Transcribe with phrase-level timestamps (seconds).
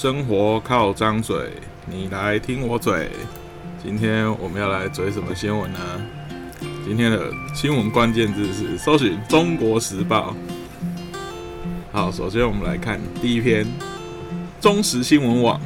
[0.00, 1.36] 生活靠张嘴，
[1.84, 3.10] 你来听我嘴。
[3.84, 5.78] 今天我们要来嘴什么新闻呢？
[6.86, 10.34] 今天的新闻关键字是搜寻《中国时报》。
[11.92, 13.66] 好，首先我们来看第一篇，
[14.58, 15.60] 中时新闻网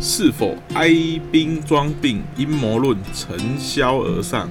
[0.00, 0.88] 是否哀
[1.32, 4.48] 兵装病阴谋论尘嚣而上？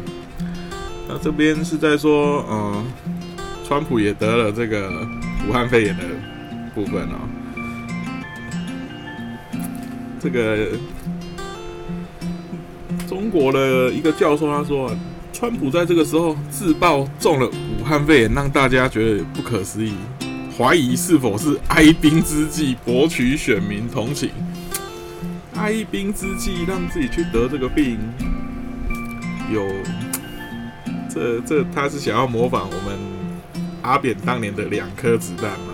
[1.07, 2.85] 那这边是在说，嗯，
[3.65, 5.07] 川普也得了这个
[5.47, 6.03] 武汉肺炎的
[6.75, 7.30] 部分哦。
[10.21, 10.67] 这个
[13.07, 14.95] 中国的一个教授他说，
[15.33, 19.93] 川普在这个时候自曝中了武汉肺炎，让大家觉得不可思议，
[20.55, 24.29] 怀疑是否是哀兵之计博取选民同情。
[25.55, 27.97] 哀兵之计让自己去得这个病，
[29.51, 29.65] 有
[31.09, 32.99] 这这他是想要模仿我们
[33.81, 35.73] 阿扁当年的两颗子弹吗？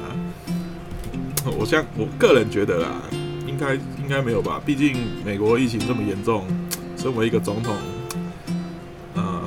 [1.58, 2.94] 我像我个人觉得啊。
[3.48, 3.76] 应该
[4.08, 6.46] 应该没有吧，毕竟美国疫情这么严重，
[6.96, 7.76] 身为一个总统，
[9.16, 9.44] 呃，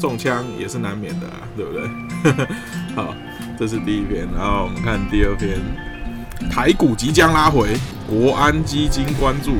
[0.00, 1.88] 中枪也是难免的，对不对？
[2.96, 3.14] 好，
[3.56, 5.56] 这是第一篇，然后我们看第二篇，
[6.50, 7.76] 台股即将拉回，
[8.08, 9.52] 国安基金关注。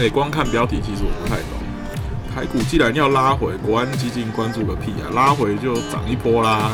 [0.00, 5.14] 哎，光看标题其实我不太懂，台股既然要拉回，国安基金关注个屁啊！
[5.14, 6.72] 拉回就涨一波啦。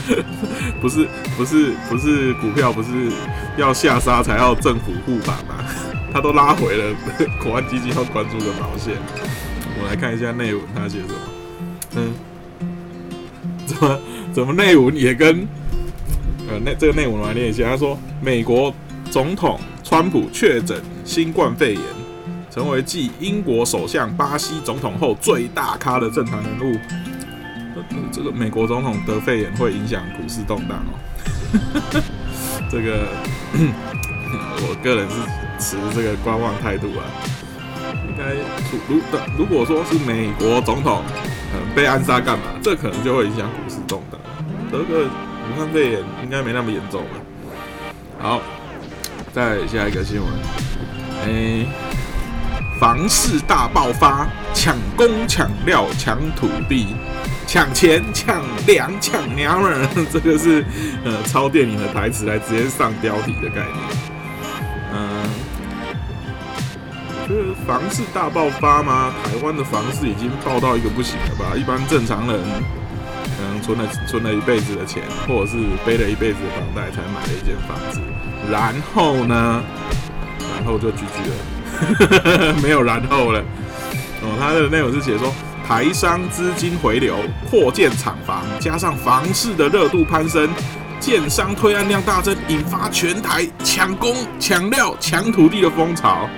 [0.80, 2.88] 不是不是不是股票不是
[3.56, 5.64] 要下杀才要政府护盘吗？
[6.12, 6.94] 他都拉回了，
[7.42, 8.94] 国安基金要关注个毛线？
[9.80, 11.14] 我来看一下内文，他写什么？
[11.96, 12.12] 嗯，
[13.66, 14.00] 怎么
[14.32, 15.46] 怎么内文也跟
[16.48, 17.68] 呃那这个内文我来念一下。
[17.70, 18.74] 他说，美国
[19.10, 21.82] 总统川普确诊新冠肺炎，
[22.50, 26.78] 成为继英国首相、巴西总统后最大咖的政坛人物。
[28.12, 30.98] 这个美国总统得肺炎会影响股市动荡哦。
[32.70, 33.08] 这个
[33.54, 35.16] 我个人是
[35.58, 37.04] 持这个观望态度啊。
[38.08, 38.32] 应该
[38.88, 39.00] 如
[39.38, 41.02] 如果说是美国总统
[41.74, 44.20] 被暗杀干嘛，这可能就会影响股市动荡。
[44.70, 47.08] 得个武汉肺炎应该没那么严重吧？
[48.18, 48.40] 好，
[49.32, 50.28] 再下一个新闻。
[51.24, 51.66] 哎，
[52.80, 56.94] 房市大爆发，抢工抢料抢土地。
[57.52, 60.64] 抢钱、抢粮、抢娘们，这个是
[61.04, 63.76] 呃抄电影的台词来直接上标题的概念。
[64.94, 65.22] 嗯，
[67.28, 69.12] 就是房市大爆发吗？
[69.22, 71.54] 台湾的房市已经爆到一个不行了吧？
[71.54, 72.40] 一般正常人
[73.36, 78.00] 可能存了存了一辈子的钱，或者是背了一辈子的房贷才买了一间房子，
[78.50, 79.62] 然后呢，
[80.56, 81.28] 然后就 GG
[82.48, 83.44] 了， 没有然后了。
[84.22, 85.30] 哦，他的内容是写说。
[85.66, 87.16] 台商资金回流，
[87.48, 90.50] 扩建厂房，加上房市的热度攀升，
[91.00, 96.28] 建商推案量大增，引发全台抢工、抢料、抢土地的风潮。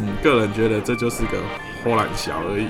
[0.00, 1.38] 嗯，个人觉得这就是个
[1.82, 2.68] 豁然小而已。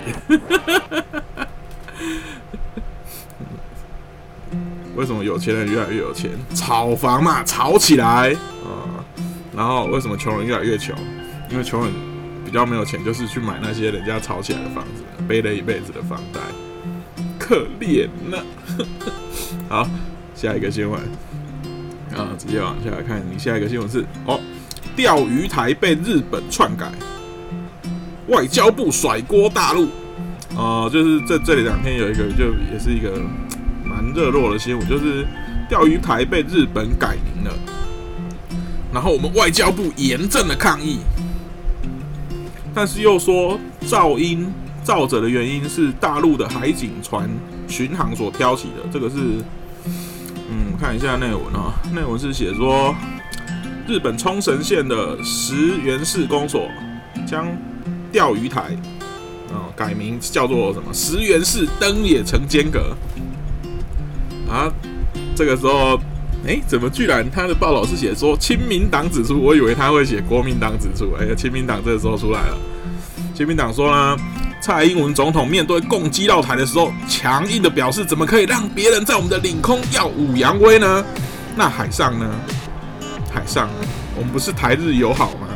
[4.96, 6.30] 为什么有钱人越来越有钱？
[6.54, 8.32] 炒房嘛，炒起来
[8.64, 9.04] 啊！
[9.56, 10.94] 然后为什么穷人越来越穷？
[11.50, 11.92] 因为穷人。
[12.42, 16.40] 比较没有钱，就是去买那些人家炒起来的房子，背了一辈子的房贷，
[17.38, 18.38] 可怜呐。
[19.70, 19.88] 好，
[20.34, 21.00] 下一个新闻
[22.16, 23.22] 啊，直接往下看。
[23.32, 24.40] 你下一个新闻是哦，
[24.96, 26.90] 钓鱼台被日本篡改，
[28.26, 29.86] 外交部甩锅大陆。
[30.56, 33.22] 哦，就是这这里两天有一个，就也是一个
[33.84, 35.24] 蛮热络的新闻，就是
[35.68, 37.56] 钓鱼台被日本改名了，
[38.92, 40.98] 然后我们外交部严正的抗议。
[42.74, 44.52] 但是又说噪音
[44.90, 47.30] 噪者的原因是大陆的海警船
[47.68, 49.16] 巡航所挑起的，这个是
[49.86, 52.92] 嗯，看一下内文啊，内文是写说
[53.86, 56.68] 日本冲绳县的石原市公所
[57.24, 57.46] 将
[58.10, 58.76] 钓鱼台
[59.52, 62.96] 啊改名叫做什么石原市登野城间隔
[64.50, 64.68] 啊，
[65.36, 65.96] 这个时候
[66.44, 72.58] 哎，怎么居然他的报道是写说亲民党指出，我以为他会写国民党指出，哎呀，亲民党这个时候出来了。
[73.32, 74.16] 亲民党说呢，
[74.60, 81.04] 蔡英文总统面对共机绕台的时候，强硬的表示，怎么可以让别人在我们的领空耀武扬威呢？
[81.56, 82.30] 那海上呢？
[83.32, 83.70] 海上，
[84.16, 85.48] 我们不是台日友好吗？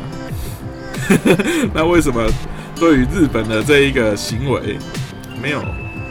[1.73, 2.27] 那为什么
[2.75, 4.77] 对于日本的这一个行为，
[5.41, 5.63] 没有？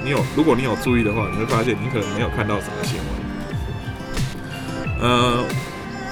[0.04, 0.24] 你有？
[0.36, 3.06] 如果你有注意的话，你会发现你可能没有看到什么新闻。
[5.00, 5.44] 呃，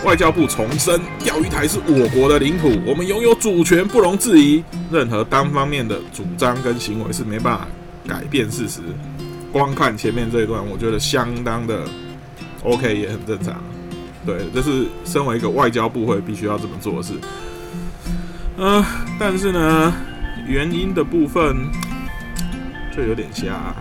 [0.05, 4.63] 外交部重申，钓鱼台是我国的领土，我们拥有主权，不容置疑。
[4.91, 7.69] 任何单方面的主张跟行为是没办法
[8.07, 8.81] 改变事实。
[9.53, 11.85] 光看前面这一段，我觉得相当的
[12.65, 13.63] OK，也很正常。
[14.27, 17.13] 对，这是身为一个外交部会必须要这么做的事。
[18.59, 18.85] 嗯，
[19.19, 19.93] 但是呢，
[20.47, 21.57] 原因的部分
[22.97, 23.75] 就有点瞎。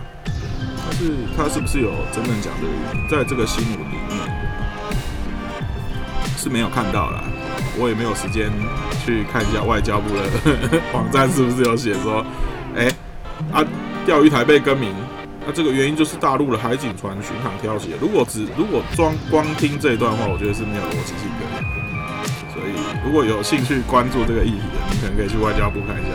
[0.84, 4.31] 但是他是不是有真正讲的原因，在这个新闻里面
[6.42, 7.22] 是没有看到啦。
[7.78, 8.50] 我也没有时间
[9.06, 12.26] 去看一下外交部的网站是不是有写说，
[12.76, 12.90] 哎，
[13.52, 13.64] 啊，
[14.04, 14.92] 钓鱼台被更名，
[15.46, 17.94] 那这个原因就是大陆的海警船巡航挑衅。
[18.00, 21.46] 如果只如果装光听这一段话，我觉得是没有逻辑性的。
[22.52, 22.74] 所以
[23.06, 26.12] 如果有兴趣关注这个议题的，你可能可以去外交部看一下，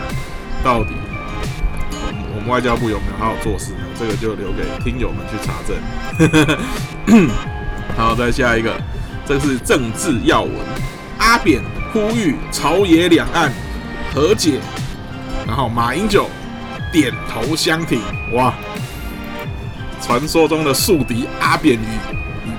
[0.61, 0.91] 到底
[2.05, 3.79] 我们我们外交部有没有好好做事呢？
[3.97, 5.75] 这个就留给听友们去查证。
[7.97, 8.79] 好，再下一个，
[9.27, 10.53] 这是政治要闻。
[11.19, 13.51] 阿扁呼吁朝野两岸
[14.13, 14.59] 和解，
[15.45, 16.29] 然后马英九
[16.93, 17.99] 点头相挺。
[18.33, 18.53] 哇，
[20.01, 21.87] 传说中的宿敌阿扁与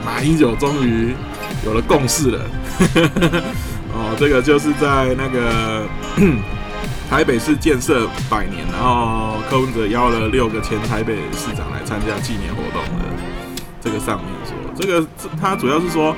[0.04, 1.14] 马英九终于
[1.64, 2.44] 有了共识了。
[3.94, 5.86] 哦，这个就是在那个
[7.08, 13.04] 台北市建设百年，然后柯文哲邀了六个前台北市长来参加纪念活动的。
[13.80, 15.06] 这个上面说，这个
[15.40, 16.14] 他主要是说。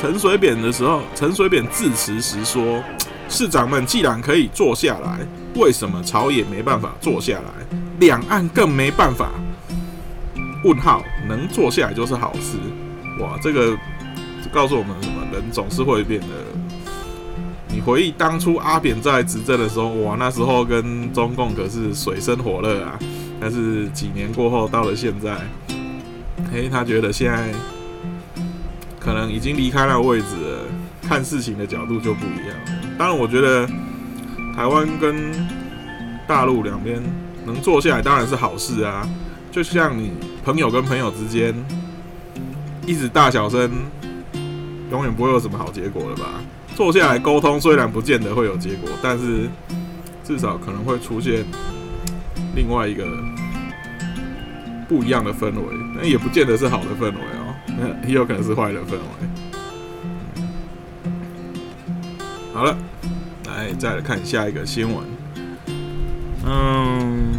[0.00, 2.80] 陈水扁的时候，陈水扁致辞时说
[3.28, 5.18] ：“市长们既然可以坐下来，
[5.56, 7.78] 为什么朝野没办法坐下来？
[7.98, 9.32] 两岸更没办法？”
[10.62, 12.58] 问号，能坐下来就是好事。
[13.18, 13.76] 哇，这个
[14.52, 15.16] 告诉我们什么？
[15.32, 16.26] 人总是会变的。
[17.66, 22.96] 你回忆当初阿扁在执政的时候，哇，那时候跟中共可是水深火热啊。
[23.40, 25.36] 但是几年过后，到了现在，
[26.52, 27.52] 嘿，他觉得现在。
[29.08, 30.58] 可能已经离开那个位置了，
[31.00, 32.54] 看事情的角度就不一样。
[32.98, 33.66] 当然，我觉得
[34.54, 35.32] 台湾跟
[36.26, 37.02] 大陆两边
[37.46, 39.08] 能坐下来，当然是好事啊。
[39.50, 40.12] 就像你
[40.44, 41.54] 朋友跟朋友之间
[42.84, 43.70] 一直大小声，
[44.90, 46.28] 永远不会有什么好结果的吧？
[46.76, 49.48] 坐下来沟通，虽然不见得会有结果，但是
[50.22, 51.46] 至少可能会出现
[52.54, 53.06] 另外一个
[54.86, 55.64] 不一样的氛围，
[55.96, 57.37] 那也不见得是好的氛围。
[58.06, 58.98] 也有可能是坏的氛围。
[62.52, 62.76] 好了，
[63.46, 65.04] 来再来看下一个新闻。
[66.44, 67.34] 嗯，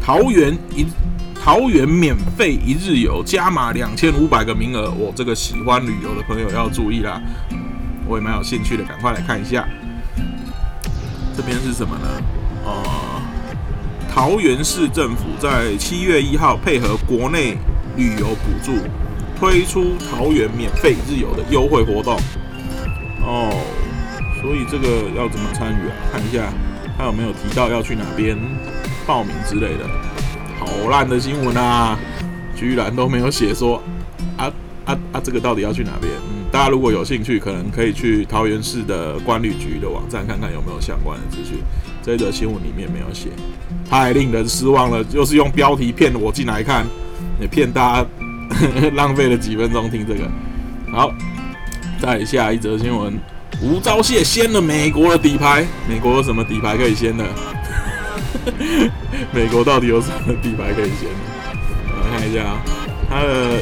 [0.00, 0.86] 桃园一
[1.34, 7.20] 桃园免费一日游加码两千五百个名额，我这个喜欢旅游的朋友要注意啦。
[8.06, 9.66] 我也蛮有兴趣的，赶快来看一下。
[11.36, 12.08] 这边是什么呢？
[12.64, 12.82] 呃，
[14.08, 17.56] 桃园市政府在七月一号配合国内。
[17.96, 18.72] 旅游补助
[19.38, 22.16] 推出桃园免费日游的优惠活动
[23.20, 23.50] 哦，
[24.40, 25.94] 所以这个要怎么参与啊？
[26.12, 26.52] 看一下
[26.96, 28.38] 他有没有提到要去哪边
[29.06, 29.84] 报名之类的。
[30.58, 31.98] 好烂的新闻啊，
[32.54, 33.82] 居然都没有写说
[34.36, 34.50] 啊
[34.84, 36.12] 啊啊，这个到底要去哪边？
[36.28, 41.58] 嗯，大家如果有兴趣，可能可以去桃园市的关旅局的网站看看有没有相关的资讯。
[42.02, 43.28] 这则新闻里面没有写，
[43.90, 46.86] 太令人失望了，就是用标题骗我进来看。
[47.40, 48.06] 也骗大家，
[48.94, 50.30] 浪费了几分钟听这个。
[50.92, 51.12] 好，
[52.00, 53.18] 再下一则新闻：
[53.60, 55.64] 吴钊燮掀了美国的底牌。
[55.88, 57.24] 美国有什么底牌可以掀的？
[59.32, 61.16] 美国到底有什么底牌可以掀的？
[61.88, 62.60] 我看一下啊，
[63.08, 63.60] 他的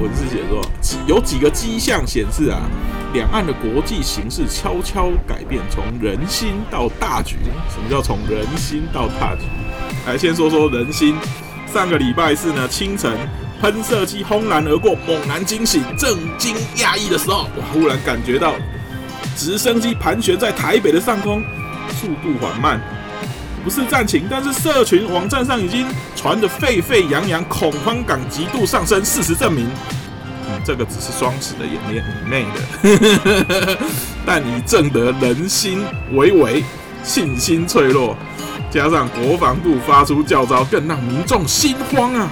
[0.00, 0.64] 文字写作
[1.06, 2.62] 有几个迹象显示啊，
[3.12, 7.36] 两岸的国际形势悄悄改变，从人心到大局。
[7.68, 9.42] 什么叫从人心到大局？
[10.06, 11.14] 来，先说说人心。
[11.76, 13.12] 上个礼拜四呢，清晨
[13.60, 17.62] 喷射机轰然而过，猛然惊醒，震惊讶异的时候，我！
[17.70, 18.54] 忽然感觉到
[19.36, 21.42] 直升机盘旋在台北的上空，
[21.90, 22.80] 速度缓慢，
[23.62, 29.04] 不是战情，但是社群网站上已经传得沸沸扬扬，恐慌感极度上升。
[29.04, 29.68] 事实证明，
[30.48, 33.78] 嗯，这个只是双子的演练，你妹的！
[34.24, 36.64] 但你震得人心微微，
[37.04, 38.16] 信心脆弱。
[38.76, 42.28] 加上国防部发出教招，更让民众心慌啊！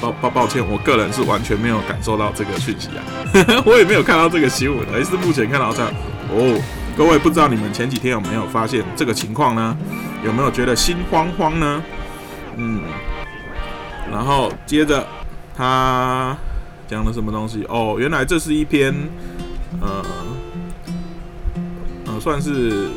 [0.00, 3.02] 抱抱抱歉，我个人是完全没有感受到这个讯息啊，
[3.66, 5.90] 我也没有看到这个新闻，而是目前看到这样。
[6.30, 6.62] 哦，
[6.96, 9.76] 各位不知道你们前几天有没有发现这个情况呢？
[10.24, 11.82] 有没有觉得心慌慌呢？
[12.56, 12.80] 嗯，
[14.12, 15.04] 然后接着
[15.56, 16.36] 他
[16.86, 17.64] 讲了什么东西？
[17.68, 18.94] 哦，原来这是一篇，
[19.80, 20.04] 呃，
[22.06, 22.90] 呃，算是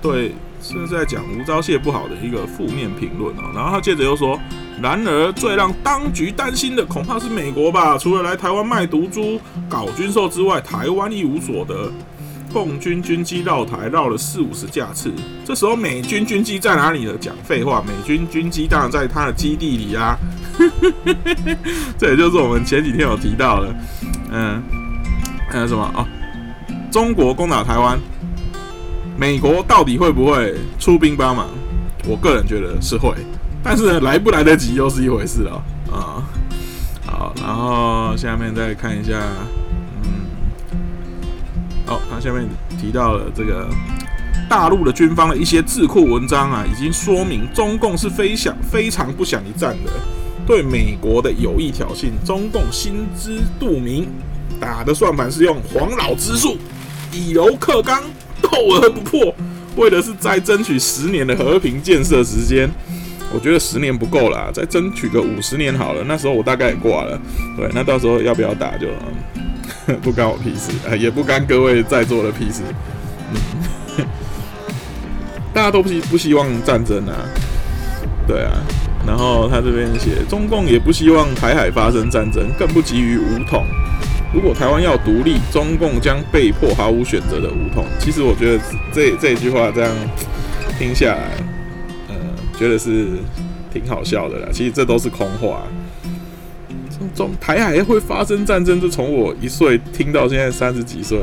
[0.00, 0.34] 对。
[0.62, 4.38] 是在讲吴钊燮不好的一个负面评论哦，然后他接着又说
[4.80, 7.98] ：“然而最让当局担心的恐怕是美国吧？
[7.98, 11.90] 除了来台湾卖毒株、搞军售之外，台湾一无所得。
[12.52, 15.10] 共军军机绕台绕了四五十架次，
[15.42, 17.14] 这时候美军军机在哪里呢？
[17.18, 20.18] 讲废话，美军军机当然在他的基地里啊。
[21.96, 23.74] 这也就是我们前几天有提到的，
[24.30, 24.62] 嗯，
[25.48, 26.06] 还有什么啊？
[26.90, 27.98] 中国攻打台湾，
[29.16, 31.48] 美国到底会不会出兵帮忙？
[32.04, 33.14] 我个人觉得是会，
[33.62, 36.24] 但是来不来得及又是一回事了啊。
[37.06, 39.20] 好，然后下面再看一下，
[40.02, 40.10] 嗯，
[41.86, 42.48] 哦，他下面
[42.80, 43.68] 提到了这个
[44.48, 49.92] 大陆的军方的一些智库文章啊，已经说明中共是非想非常不想一战的。
[50.44, 54.08] 对美国的有意挑衅，中共心知肚明，
[54.58, 56.56] 打的算盘是用黄老之术，
[57.12, 58.02] 以柔克刚，
[58.62, 59.34] 斗而不破，
[59.76, 62.70] 为的是再争取十年的和平建设时间。
[63.34, 66.04] 我觉得十年不够了，再争取个五十年好了。
[66.06, 67.18] 那时候我大概也挂了，
[67.56, 68.88] 对，那到时候要不要打就
[70.02, 72.60] 不干我屁事啊，也不干各位在座的屁事。
[73.32, 74.04] 嗯，
[75.54, 77.16] 大家都不希不希望战争啊，
[78.28, 78.52] 对啊。
[79.06, 83.64] 然后他这边写，中共也不希望台海发生战争，更不急于武统。
[84.34, 87.84] 如果台湾要独立，中共将被迫毫无选择的武统。
[87.98, 89.90] 其实我觉得这这句话这样
[90.78, 91.32] 听下来，
[92.08, 92.14] 呃，
[92.58, 93.08] 觉得是
[93.72, 94.48] 挺好笑的啦。
[94.50, 95.62] 其实这都是空话。
[97.14, 101.18] 中台海会发生战争，就从我一岁听到现在三十几岁，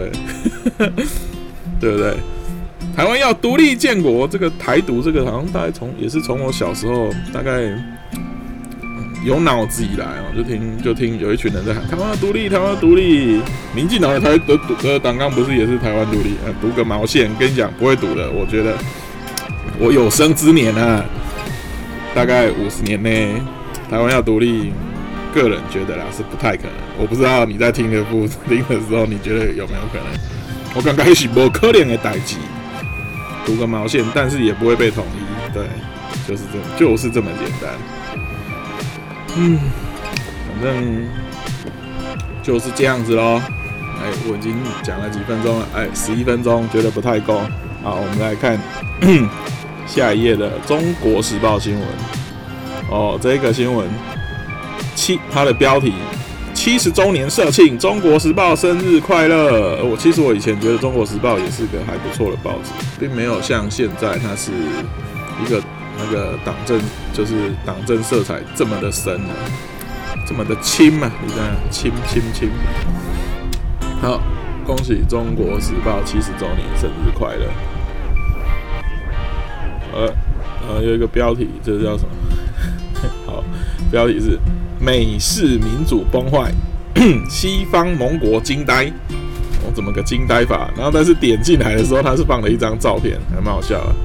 [1.80, 2.14] 对不对？
[2.96, 7.74] 台湾要独立建国，这个台独，这个好像大概从也是从我小时候大概
[9.24, 13.42] 有脑子以来哦，就听就听有一群人在喊台湾独立，台湾独立。
[13.76, 16.36] 民进党的台的的党纲不是也是台湾独立？
[16.46, 17.30] 呃，读个毛线！
[17.36, 18.78] 跟你讲不会读的，我觉得
[19.78, 21.04] 我有生之年啊，
[22.16, 23.34] 大概五十年内
[23.90, 24.72] 台湾要独立，
[25.34, 26.74] 个人觉得啦是不太可能。
[26.98, 30.20] 我不知道你在听的不听的时候，你觉得有没有可能？
[30.76, 32.36] 我刚开始播可怜的代志。
[33.46, 35.64] 读个毛线，但是也不会被统一，对，
[36.28, 37.72] 就是这，就是这么简单。
[39.38, 39.60] 嗯，
[40.48, 41.08] 反正
[42.42, 43.42] 就是这样子喽。
[44.02, 47.42] 哎，我已经讲了几分钟了，哎，十一分钟觉得不太够。
[47.84, 48.60] 好，我们来看
[49.86, 51.84] 下一页的《中国时报》新闻。
[52.90, 53.88] 哦，这个新闻
[54.96, 55.94] 七，它的标题。
[56.54, 59.82] 七十周年社庆，《中国时报》生日快乐！
[59.82, 64.52] 我其实我以前觉得《中国时报》也是个还不错的报纸，并没有像现在它是
[65.42, 65.64] 一个
[66.10, 66.80] 这个党政，
[67.14, 69.32] 就是党政色彩这么的深啊，
[70.26, 71.12] 这么的轻嘛？
[71.26, 72.50] 你看，轻轻轻。
[74.02, 74.20] 好，
[74.66, 77.46] 恭喜《中国时报》七十周年生日快乐！
[79.94, 80.14] 呃
[80.68, 82.10] 呃，有一个标题，这是叫什么？
[83.28, 83.44] 好，
[83.92, 84.40] 标题是。
[84.82, 86.50] 美式民主崩坏，
[87.30, 88.90] 西方盟国惊呆。
[89.62, 90.72] 我怎么个惊呆法？
[90.74, 93.96] 然后但是点进来的时候，他是放了一张照片，还蛮好笑的。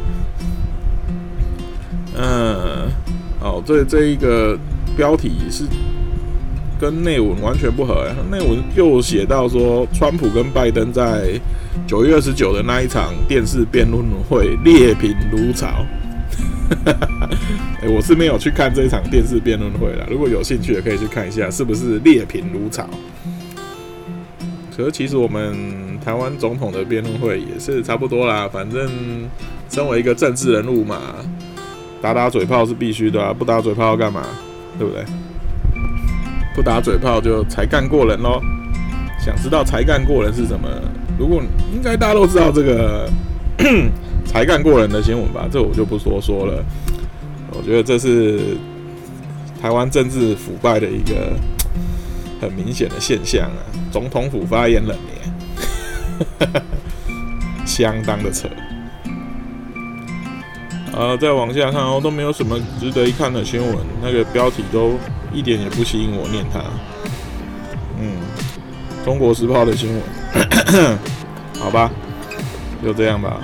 [2.17, 2.89] 嗯，
[3.41, 4.59] 哦，这这一个
[4.97, 5.65] 标题是
[6.81, 8.07] 跟内文完全不合。
[8.31, 11.41] 内文又写到说，川普跟拜登在
[11.87, 15.85] 九月二十九的那一场电视辩论会劣评如潮。
[17.83, 20.07] 哎，我是没有去看这一场电视辩论会了。
[20.11, 22.89] 如果有兴趣的，可以去看一下，是不是劣评如潮？
[24.77, 25.55] 可是其实我们
[26.05, 28.49] 台湾总统的辩论会也是差不多啦。
[28.51, 28.89] 反正
[29.69, 31.01] 身为一个政治人物嘛，
[32.05, 34.23] 打打嘴炮是必须的啊，不打嘴炮要干嘛？
[34.79, 35.03] 对不对？
[36.55, 38.43] 不打嘴炮就才干过人喽。
[39.19, 40.69] 想知道才干过人是什么？
[41.19, 41.43] 如果
[41.75, 43.09] 应该大家都知道这个。
[44.27, 46.63] 才干过人的新闻吧，这我就不多说了。
[47.53, 48.57] 我觉得这是
[49.63, 51.33] 台湾政治腐败的一个
[52.43, 53.63] 很明显的现象啊。
[53.93, 56.63] 总统府发言冷年，
[57.65, 58.49] 相当的扯。
[60.97, 64.93] 啊，再往下看哦，都没有什么值得一看的新闻，那个标题都
[65.33, 66.61] 一点也不吸引我念它。
[68.01, 68.13] 嗯，
[69.05, 70.99] 中国时报的新闻，
[71.59, 71.91] 好吧，
[72.83, 73.41] 就这样吧。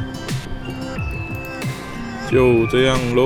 [2.31, 3.23] 就这样喽。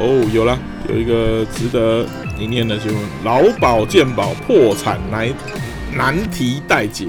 [0.00, 0.58] 哦，有了，
[0.88, 2.06] 有一个值得
[2.38, 5.28] 一念的新闻：劳保健保破产难
[5.94, 7.06] 难题待解。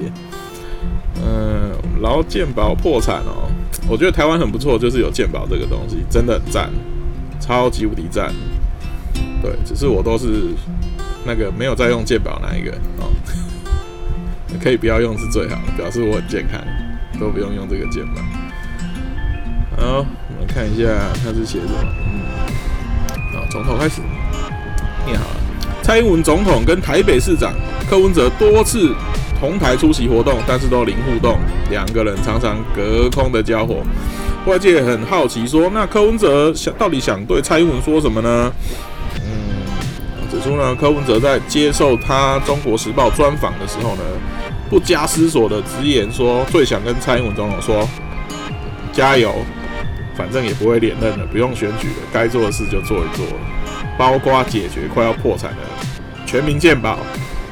[1.16, 3.50] 嗯，劳健保破产哦，
[3.88, 6.70] 我觉得台湾很不错，就是有健保这个东西，真的很赞，
[7.40, 8.32] 超级无敌赞。
[9.42, 10.54] 对，只是我都是
[11.24, 13.10] 那个没有在用健保那一个哦，
[14.62, 16.60] 可以不要用是最好的，表示我很健康，
[17.20, 18.20] 都不用用这个健保。
[19.82, 20.06] 好。
[20.38, 20.86] 我们看一下
[21.24, 21.72] 他是写什么。
[21.80, 22.20] 嗯，
[23.32, 24.02] 好，从头开始。
[25.06, 25.36] 念好了。
[25.82, 27.54] 蔡英文总统跟台北市长
[27.88, 28.94] 柯文哲多次
[29.40, 31.38] 同台出席活动，但是都零互动，
[31.70, 33.76] 两个人常常隔空的交火。
[34.46, 38.52] 外界很好奇，说那柯文哲想到底想对蔡英文说什么呢？
[39.16, 44.02] 嗯，指出呢，柯文哲在接受他《中国时报》专访的时候呢，
[44.70, 47.88] 不加思索的直言说，最想跟蔡英文总统说，
[48.92, 49.34] 加油，
[50.16, 53.26] 反正也不会连任了，不用选举了，该做的事就做一做，
[53.98, 55.58] 包括解决快要破产的
[56.24, 56.98] 全民健保、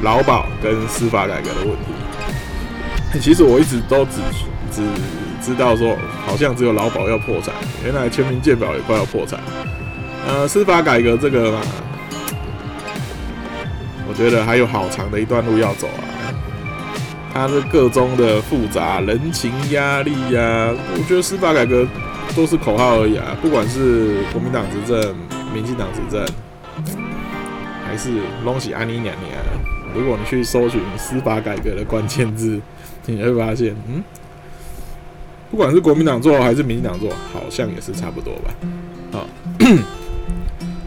[0.02, 2.03] 劳保跟司法改革的问题。
[3.20, 4.20] 其实我一直都只
[4.72, 4.82] 只
[5.40, 7.54] 知道说，好像只有劳保要破产，
[7.84, 9.38] 原来全民健保也快要破产。
[10.26, 11.60] 呃，司法改革这个嘛，
[14.08, 16.02] 我觉得还有好长的一段路要走啊。
[17.32, 21.86] 它是各中的复杂人情压力呀，我觉得司法改革
[22.34, 23.36] 都是口号而已啊。
[23.42, 25.14] 不管是国民党执政、
[25.52, 26.24] 民进党执政，
[27.86, 28.10] 还是
[28.44, 29.38] 隆喜安妮娘娘，
[29.94, 32.60] 如果你去搜寻司法改革的关键字，
[33.06, 34.02] 你会发现，嗯，
[35.50, 38.54] 不管是国民党做还是民进党做，好像也是差不多吧。
[39.12, 39.28] 好，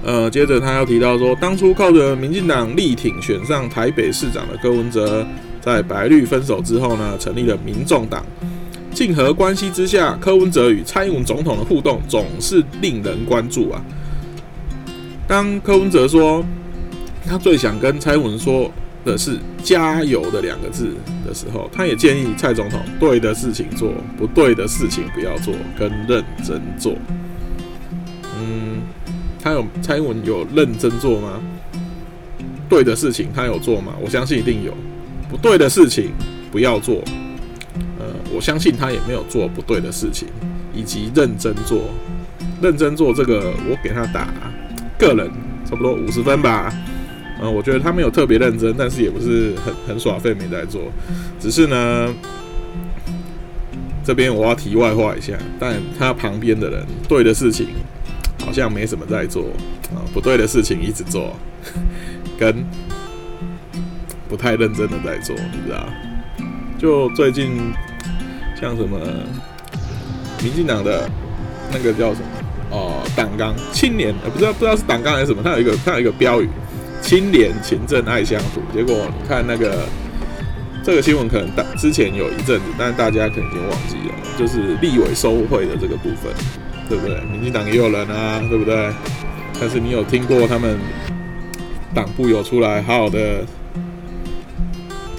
[0.03, 5.25] 呃，接着他要提到说，当初靠着民进党力挺选上台北市长的柯文哲。
[5.59, 8.25] 在白绿分手之后呢，成立了民众党。
[8.93, 13.83] 竞合关系之下，柯文哲与蔡英文总统的互动总是令人关注啊。
[15.27, 16.41] 当柯文哲说
[17.25, 18.71] 他最想跟蔡英文说
[19.07, 20.93] 的是“加油”的两个字
[21.25, 26.93] 的时候，他也建议蔡总统对的事情做，不对的事情不要做，跟认真做。
[28.39, 28.81] 嗯，
[29.41, 31.39] 他有蔡英文有认真做吗？
[32.69, 33.93] 对的事情他有做吗？
[34.01, 34.73] 我相信一定有。
[35.29, 36.11] 不对的事情
[36.51, 37.03] 不要做，
[37.99, 40.27] 呃，我相信他也没有做不对的事情，
[40.73, 41.81] 以及认真做，
[42.61, 44.29] 认真做这个，我给他打
[44.97, 45.29] 个人
[45.65, 46.73] 差不多五十分吧，
[47.41, 50.81] 嗯，我觉得他没有特别认真，但是也不是很很耍废没在做，
[51.39, 52.13] 只是呢，
[54.03, 57.67] 这边我要题外话一下，但他旁边的人对的事情
[58.43, 59.43] 好像没什么在做
[59.95, 61.35] 啊，不对的事情一直做，
[62.37, 62.65] 跟。
[64.29, 65.87] 不太认真的在做，你知道？
[66.77, 67.71] 就最近
[68.59, 68.99] 像什么
[70.43, 71.09] 民进党的
[71.71, 72.27] 那个叫什么
[72.69, 76.49] 哦，党纲青年，呃，不知道不知道是党纲还是什么，他有一个他有一个标语：
[77.01, 78.61] 清廉勤政爱乡土。
[78.73, 79.87] 结果你看那个
[80.83, 86.31] 这个新闻，可能大之前有一阵子，但是大家可能已经忘记了，就是立委收贿的这个部分，
[86.87, 87.19] 对不对？
[87.31, 88.91] 民进党也有人啊，对不对？
[89.59, 90.77] 但是你有听过他们
[91.93, 93.43] 党部有出来好好的？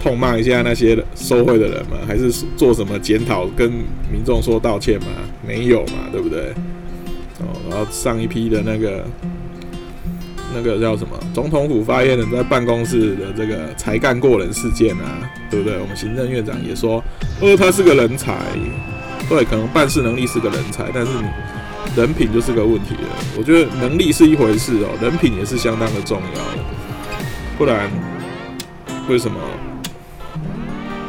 [0.01, 1.97] 痛骂一下那些收贿的人吗？
[2.07, 3.69] 还是做什么检讨，跟
[4.13, 5.07] 民众说道歉吗？
[5.45, 6.53] 没有嘛，对不对？
[7.41, 9.05] 哦，然后上一批的那个
[10.55, 15.79] 那个叫什么总统府发言人，在办公室的这个才干过人事件啊，对不对？
[15.79, 17.03] 我们行政院长也说，
[17.41, 18.37] 呃，他是个人才，
[19.29, 21.13] 对，可能办事能力是个人才，但是
[21.97, 23.09] 人品就是个问题了。
[23.37, 26.41] 我觉得能力是一回事哦，人品也是相当的重要，
[27.57, 27.91] 不然
[29.09, 29.39] 为什么？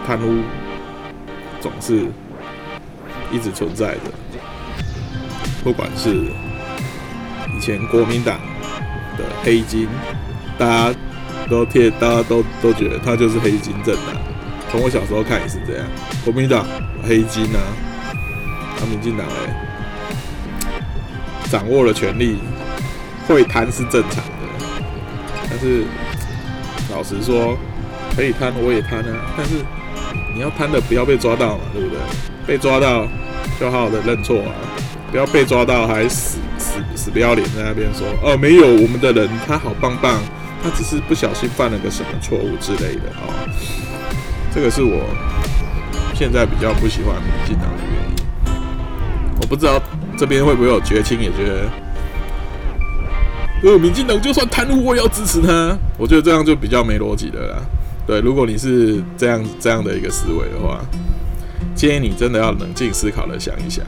[0.08, 0.42] 贪污
[1.62, 2.08] 总是
[3.32, 4.12] 一直存在的，
[5.64, 6.10] 不管是
[7.56, 8.40] 以前国民党
[9.44, 9.88] 黑金，
[10.58, 10.96] 大家
[11.50, 14.16] 都贴，大家都都觉得他就是黑金政党。
[14.72, 15.86] 从我小时候看也是这样，
[16.24, 16.66] 国民党
[17.08, 17.60] 黑金啊，
[18.80, 20.72] 他民进党哎，
[21.50, 22.38] 掌握了权力，
[23.28, 24.32] 会贪是正常的。
[25.50, 25.84] 但是
[26.92, 27.58] 老实说，
[28.16, 29.56] 可以贪我也贪啊，但是。
[30.34, 32.00] 你要贪的不要被抓到嘛，对不对？
[32.48, 33.06] 被抓到
[33.60, 34.54] 就好好的认错啊，
[35.12, 36.38] 不要被抓到还死
[37.10, 40.20] 不要脸在那边说哦没有我们的人他好棒棒，
[40.64, 43.28] 他只是不小心犯了个什么错误之类的啊。
[44.54, 45.04] 这个是我
[46.16, 48.16] 现在比较不喜欢民进党的原因。
[49.42, 49.82] 我不知道
[50.18, 51.70] 这边会不会有绝情也觉得，
[53.64, 57.58] 呃，民进党就算贪污我也要支持他，我觉得这样就比较没逻辑的啦。
[58.06, 60.82] 对，如果你是这样这样的一个思维的话，
[61.76, 63.86] 建议你真的要冷静思考的想一想。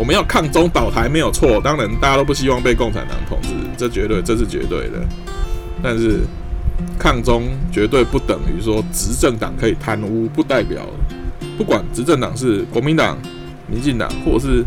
[0.00, 4.98] 我们要抗中保台没有错，当然大家都不希望被共产党统治，这绝对这是绝对的。
[5.82, 6.20] 但是
[6.98, 10.86] 抗中绝对不等于说执政党可以贪污，不代表
[11.58, 13.18] 不管执政党是国民党、
[13.66, 14.64] 民进党或者是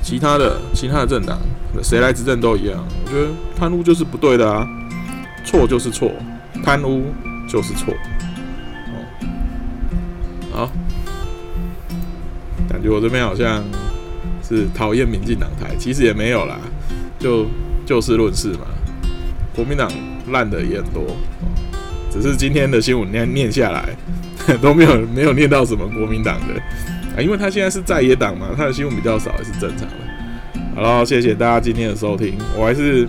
[0.00, 1.40] 其他的其他的政党，
[1.82, 2.78] 谁来执政都一样。
[3.04, 3.26] 我觉得
[3.58, 4.64] 贪污就是不对的啊，
[5.44, 6.12] 错就是错。
[6.64, 7.04] 贪污
[7.48, 7.92] 就是错，
[10.50, 10.70] 好，
[12.68, 13.62] 感觉我这边好像
[14.42, 16.58] 是讨厌民进党台，其实也没有啦，
[17.18, 17.46] 就
[17.84, 18.66] 就事论事嘛。
[19.54, 19.90] 国民党
[20.30, 21.04] 烂的也很多，
[22.10, 23.88] 只是今天的新闻念念下来
[24.60, 26.54] 都没有没有念到什么国民党的
[27.16, 29.96] 啊，因为他现在是在野党嘛，他的新闻比较少，也是正常的。
[30.74, 33.08] 好了，谢谢大家今天的收听，我还是。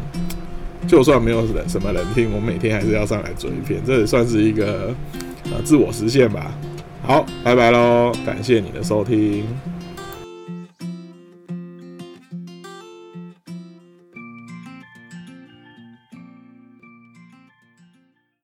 [0.87, 4.95] 就算没有人什么人听，我每天还是要上来做一篇，这也算是一个
[5.51, 6.49] 呃自我实现吧。
[7.03, 9.43] 好，拜拜喽，感谢你的收听。